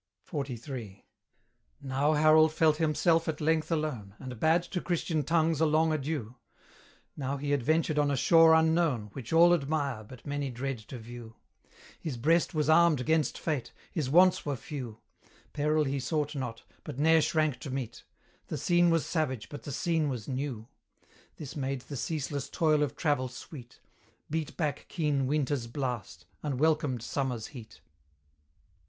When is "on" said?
7.99-8.09